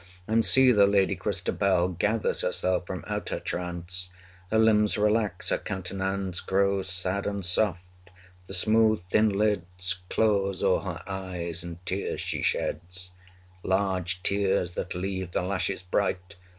310 0.25 0.33
And 0.33 0.43
see! 0.43 0.71
the 0.71 0.87
lady 0.87 1.15
Christabel 1.15 1.89
Gathers 1.89 2.41
herself 2.41 2.87
from 2.87 3.03
out 3.05 3.29
her 3.29 3.39
trance; 3.39 4.09
Her 4.49 4.57
limbs 4.57 4.97
relax, 4.97 5.51
her 5.51 5.59
countenance 5.59 6.39
Grows 6.41 6.89
sad 6.89 7.27
and 7.27 7.45
soft; 7.45 7.83
the 8.47 8.53
smooth 8.55 9.01
thin 9.11 9.29
lids 9.29 10.01
Close 10.09 10.63
o'er 10.63 10.79
her 10.81 11.03
eyes; 11.05 11.63
and 11.63 11.85
tears 11.85 12.19
she 12.19 12.41
sheds 12.41 13.11
315 13.61 13.69
Large 13.69 14.23
tears 14.23 14.71
that 14.71 14.95
leave 14.95 15.33
the 15.33 15.43
lashes 15.43 15.83
bright! 15.83 16.35